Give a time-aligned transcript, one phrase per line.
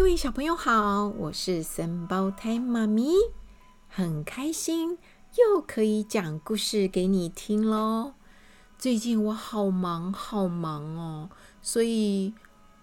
[0.00, 3.12] 各位小朋友好，我是三胞胎妈咪，
[3.86, 4.96] 很开心
[5.36, 8.14] 又可以讲故事给你听喽。
[8.78, 11.28] 最近我好忙好忙哦，
[11.60, 12.32] 所以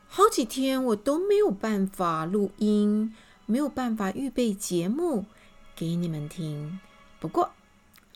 [0.08, 3.16] 好几天我都没有办法录音，
[3.48, 5.26] 没有办法预备节目
[5.76, 6.80] 给你们听。
[7.20, 7.50] 不过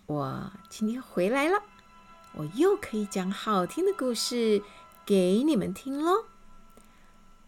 [0.05, 1.63] 我今天回来了，
[2.35, 4.61] 我又可以讲好听的故事
[5.03, 6.25] 给你们听喽，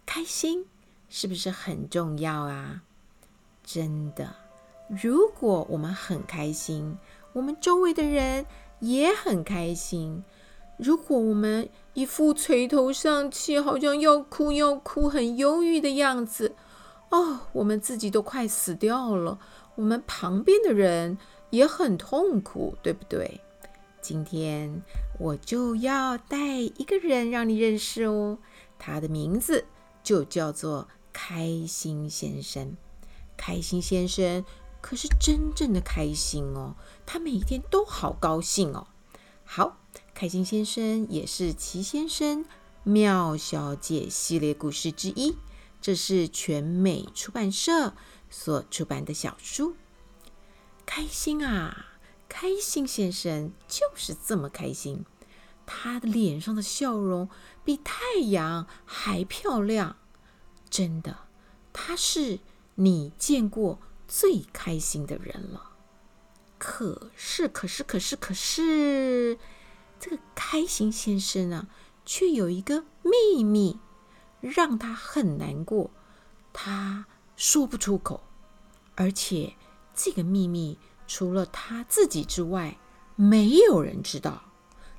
[0.08, 0.66] 开心。
[1.16, 2.82] 是不是很重要啊？
[3.64, 4.36] 真的，
[4.88, 6.97] 如果我们很开心，
[7.33, 8.47] 我们周围的人
[8.79, 10.24] 也很开心。
[10.75, 16.55] 如果我们一副垂头丧气，好像要哭要哭，很忧郁的样子，
[17.11, 19.38] 哦，我们自己都快死掉了，
[19.75, 21.19] 我们旁边的人
[21.52, 23.39] 也很痛苦，对不对？
[24.02, 24.82] 今天
[25.19, 28.39] 我就要带一个人让你认识哦，
[28.80, 29.66] 他的名字
[30.02, 30.88] 就叫做。
[31.14, 32.76] 开心先生，
[33.38, 34.44] 开心先生
[34.81, 38.88] 可是真正的开心哦，他每天都好高兴哦。
[39.45, 39.78] 好，
[40.14, 42.44] 开心先生也是奇先生、
[42.83, 45.38] 妙小姐系列故事之一，
[45.80, 47.94] 这是全美出版社
[48.30, 49.75] 所出版的小书。
[50.86, 51.86] 开心啊，
[52.27, 55.05] 开心先生就是这么开心，
[55.66, 57.30] 他的脸上的笑容
[57.64, 59.95] 比太阳还漂亮。
[60.73, 61.16] 真的，
[61.71, 62.39] 他是
[62.73, 65.73] 你见过最开心的人了。
[66.57, 69.38] 可是，可是，可是，可是，
[69.99, 71.67] 这个开心先生啊，
[72.07, 73.77] 却有一个秘密，
[74.41, 75.91] 让他很难过，
[76.52, 78.23] 他说不出口，
[78.95, 79.53] 而且
[79.93, 82.80] 这个秘密除了他自己之外，
[83.15, 84.45] 没有人知道。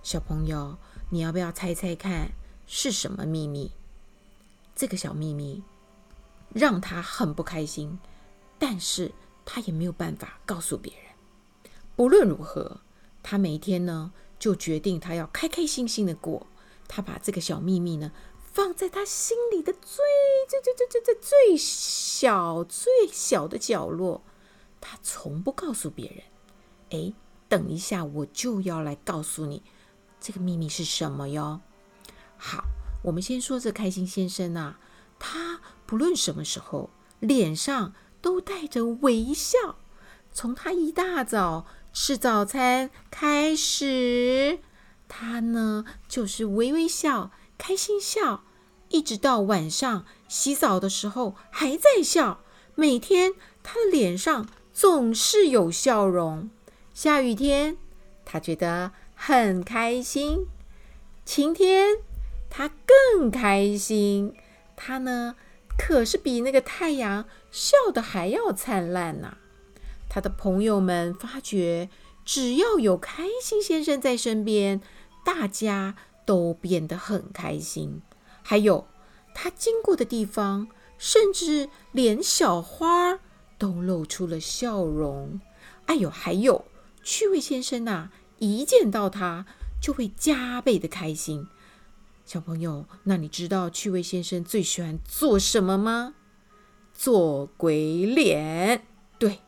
[0.05, 0.79] 小朋友，
[1.11, 2.31] 你要不要猜猜看
[2.65, 3.73] 是什么秘密？
[4.75, 5.63] 这个小秘密
[6.53, 7.99] 让他很不开心，
[8.59, 9.13] 但是
[9.45, 11.03] 他也没有办法告诉别人。
[11.95, 12.81] 不论如何，
[13.23, 16.47] 他每天呢就决定他要开开心心的过。
[16.89, 18.13] 他把这个小秘密呢
[18.53, 20.05] 放在他心里的最
[20.49, 24.23] 最最最最最最小最小的角落，
[24.81, 26.23] 他从不告诉别人。
[26.91, 27.15] 哎，
[27.49, 29.63] 等一下我就要来告诉你
[30.21, 31.61] 这个秘密是什么哟。
[32.37, 32.65] 好。
[33.05, 34.79] 我们先说这开心先生啊，
[35.19, 39.77] 他不论什么时候脸上都带着微笑。
[40.33, 44.59] 从他一大早吃早餐开始，
[45.07, 48.45] 他呢就是微微笑、开心笑，
[48.89, 52.41] 一直到晚上洗澡的时候还在笑。
[52.75, 56.51] 每天他的脸上总是有笑容。
[56.95, 57.77] 下雨天，
[58.25, 60.47] 他觉得很开心。
[61.27, 61.99] 晴天。
[62.57, 64.33] 他更开心，
[64.77, 65.35] 他呢
[65.77, 69.39] 可是比那个太阳笑得还要灿烂呢。
[70.09, 71.91] 他的朋友们发觉，
[72.25, 74.81] 只要有开心先生在身边，
[75.25, 78.01] 大家都变得很开心。
[78.45, 78.87] 还有
[79.35, 83.19] 他经过的地方，甚至连小花
[83.59, 85.41] 都露出了笑容。
[85.87, 86.65] 哎呦，还有
[87.03, 89.45] 趣味先生呐，一见到他
[89.83, 91.49] 就会加倍的开心。
[92.25, 96.15] 小朋友，那你知道趣味先生最喜欢做什么吗？
[96.95, 98.87] 做鬼脸。
[99.19, 99.41] 对，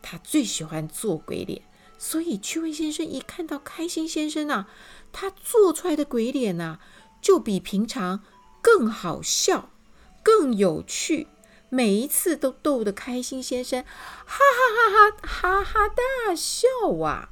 [0.00, 1.62] 他最喜欢做鬼脸。
[1.98, 4.68] 所以趣味先生一看到开心先生啊，
[5.12, 6.80] 他做出来的鬼脸啊，
[7.20, 8.20] 就比平常
[8.60, 9.70] 更好笑、
[10.22, 11.28] 更有趣。
[11.68, 13.90] 每一次都逗得开心先生哈
[14.26, 16.66] 哈哈哈哈哈大笑
[17.02, 17.30] 啊！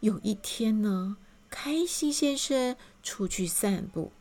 [0.00, 1.16] 有一天呢，
[1.64, 4.12] 开心先生出去散步，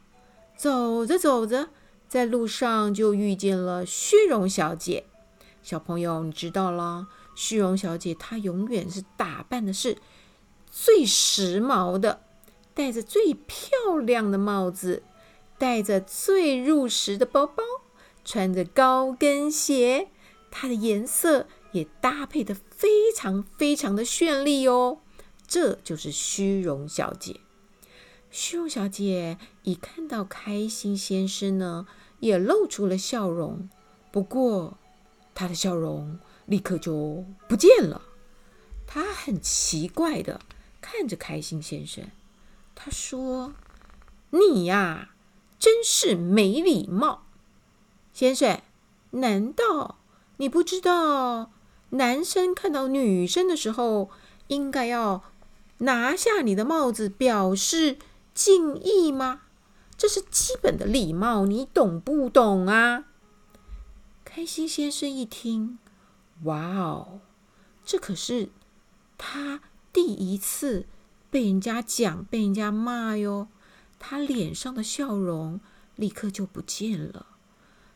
[0.55, 1.67] 走着走着，
[2.07, 5.03] 在路上就遇见了虚荣小姐。
[5.61, 9.97] 小朋友，你知道了，虚荣小姐她永远是打扮的是
[10.71, 12.21] 最时髦的，
[12.73, 15.03] 戴着最漂亮的帽子，
[15.57, 17.61] 戴着最入时的包包，
[18.23, 20.07] 穿着高跟鞋，
[20.49, 24.99] 她的颜色也搭配得非常非常的绚丽哦。
[25.53, 27.39] 这就是虚荣小姐。
[28.31, 31.85] 虚荣小姐一看到开心先生呢，
[32.21, 33.69] 也露出了笑容。
[34.11, 34.79] 不过，
[35.35, 36.17] 她的笑容
[36.47, 38.01] 立刻就不见了。
[38.87, 40.41] 她很奇怪的
[40.81, 42.05] 看着开心先生，
[42.73, 43.53] 她说
[44.33, 45.11] ：“你呀，
[45.59, 47.27] 真是没礼貌，
[48.11, 48.59] 先生。
[49.11, 49.99] 难道
[50.37, 51.51] 你不知道，
[51.91, 54.09] 男生看到女生的时候，
[54.47, 55.23] 应该要……”
[55.83, 57.97] 拿下你的帽子，表示
[58.33, 59.43] 敬意吗？
[59.95, 63.05] 这是基本的礼貌，你懂不懂啊？
[64.25, 65.77] 开心先生一听，
[66.43, 67.21] 哇哦，
[67.85, 68.49] 这可是
[69.17, 69.61] 他
[69.93, 70.87] 第一次
[71.29, 73.47] 被人家讲、被人家骂哟。
[73.99, 75.61] 他脸上的笑容
[75.95, 77.27] 立刻就不见了，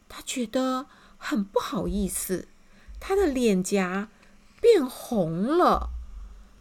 [0.07, 0.85] 他觉得
[1.17, 2.47] 很不好意思，
[2.99, 4.09] 他的脸颊
[4.61, 5.89] 变红了。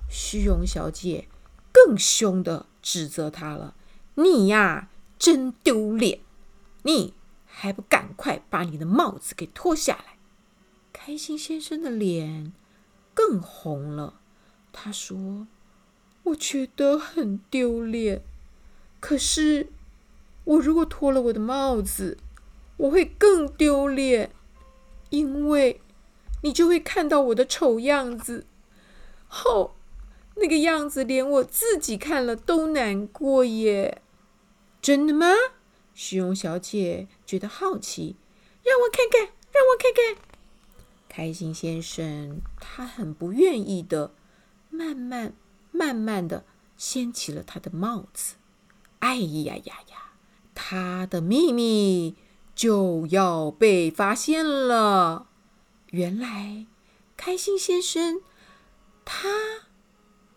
[0.08, 1.28] 虚荣小姐
[1.72, 3.74] 更凶的指责他了
[4.16, 4.88] ：“你呀，
[5.18, 6.20] 真丢脸！
[6.82, 7.14] 你
[7.44, 10.16] 还不赶快把你的帽子给脱下来！”
[10.92, 12.52] 开心先生的脸
[13.14, 14.20] 更红了，
[14.72, 15.46] 他说
[16.24, 18.22] ：“我觉得很丢脸。”
[18.98, 19.68] 可是，
[20.44, 22.18] 我如果脱了我的帽子，
[22.78, 24.32] 我会更丢脸，
[25.10, 25.80] 因为
[26.42, 28.46] 你就会看到我的丑样子。
[29.44, 29.72] 哦，
[30.36, 34.02] 那个样子连我自己看了都难过耶！
[34.80, 35.26] 真的吗？
[35.94, 38.16] 虚荣小姐觉得好奇，
[38.62, 40.22] 让我看看，让我看看。
[41.08, 44.14] 开心先生他很不愿意的，
[44.68, 45.34] 慢慢
[45.72, 46.44] 慢慢的
[46.76, 48.34] 掀起了他的帽子。
[48.98, 50.12] 哎呀呀呀！
[50.54, 52.16] 他的秘密
[52.54, 55.28] 就要被发现了。
[55.90, 56.66] 原来，
[57.16, 58.20] 开心先生
[59.04, 59.65] 他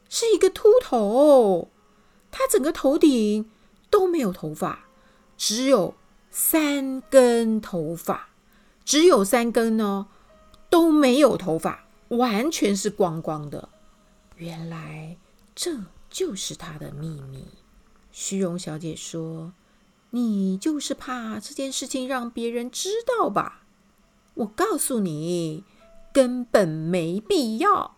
[0.09, 1.69] 是一个秃头，
[2.31, 3.49] 他整个头顶
[3.89, 4.87] 都没有头发，
[5.37, 5.93] 只有
[6.31, 8.29] 三根头发，
[8.83, 10.07] 只有三根哦，
[10.69, 13.69] 都没有头发，完全是光光的。
[14.37, 15.17] 原来，
[15.53, 15.77] 这
[16.09, 17.45] 就是他的秘密。
[18.11, 19.53] 虚荣小姐说
[20.11, 23.63] ：“你就是怕这件事情让别人知道吧？
[24.33, 25.63] 我告诉你，
[26.11, 27.95] 根本没必要。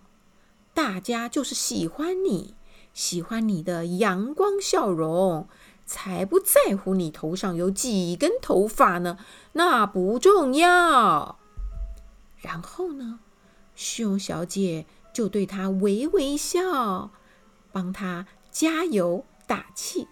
[0.83, 2.56] 大家就是喜欢你，
[2.92, 5.48] 喜欢你的阳光笑容，
[5.86, 9.19] 才不在乎你头上有几根头发呢。
[9.51, 11.38] 那不重要。”
[12.42, 13.19] 然后呢，
[13.75, 17.12] 虚荣小姐就对他微微笑，
[17.72, 19.24] 帮他加油。
[19.45, 20.07] 打气。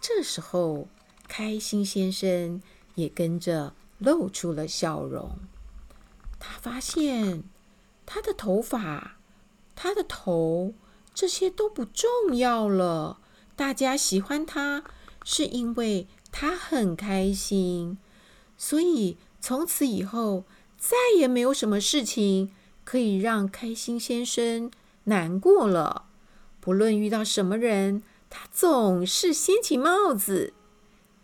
[0.00, 0.88] 这时候，
[1.28, 2.60] 开心先生
[2.96, 5.38] 也跟着露出了笑容。
[6.38, 7.44] 他发现
[8.04, 9.17] 他的头发、
[9.80, 10.74] 他的头
[11.14, 13.20] 这些都不重要了。
[13.54, 14.82] 大家喜欢他，
[15.22, 17.96] 是因为他很开心。
[18.56, 20.44] 所以从此以后，
[20.76, 22.52] 再也没有什么事情
[22.82, 24.68] 可以让开心先生
[25.04, 26.06] 难过了。
[26.58, 28.02] 不论遇到什么人。
[28.30, 30.52] 他总是掀起帽子，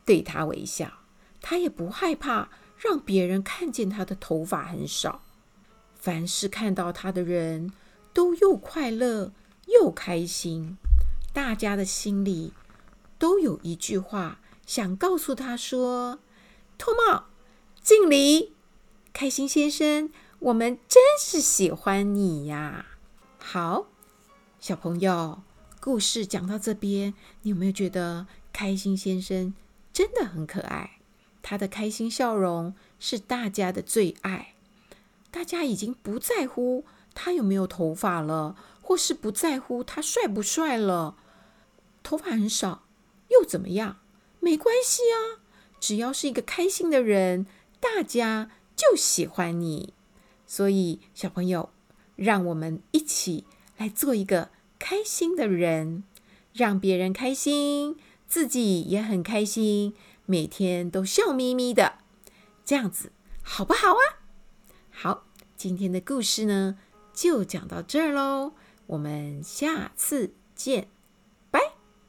[0.06, 1.00] 对他微笑。
[1.42, 2.48] 他也不害怕
[2.78, 5.20] 让别人看见他的头发很少。
[5.94, 7.70] 凡是看到他的人
[8.14, 9.32] 都又快乐
[9.66, 10.78] 又开心。
[11.34, 12.54] 大家的心里
[13.18, 16.20] 都有一句话想告诉他说
[16.78, 17.24] ：“脱帽，
[17.82, 18.54] 敬礼，
[19.12, 22.86] 开心先生，我们真是喜欢你呀！”
[23.36, 23.88] 好，
[24.60, 25.42] 小朋友。
[25.80, 27.12] 故事讲到这边，
[27.42, 29.52] 你有没有觉得开心先生
[29.92, 30.98] 真的很可爱？
[31.42, 34.54] 他的开心笑容是大家的最爱。
[35.30, 41.16] 大家已经不在乎他有没有头发了，或是不在乎他帅不帅了。
[42.02, 42.84] 头发很少
[43.28, 43.98] 又怎么样？
[44.40, 45.40] 没关系啊，
[45.80, 47.46] 只要是一个开心的人，
[47.80, 49.94] 大家就喜欢你。
[50.46, 51.70] 所以，小朋友，
[52.16, 54.50] 让我们一起来做一个。
[54.76, 56.04] 开心的人，
[56.52, 57.96] 让别人开心，
[58.28, 59.94] 自己也很开心，
[60.26, 62.00] 每天都笑眯眯的，
[62.66, 64.20] 这样子好不好啊？
[64.90, 65.24] 好，
[65.56, 66.76] 今天的故事呢，
[67.14, 68.52] 就讲到这儿喽，
[68.86, 70.88] 我们下次见，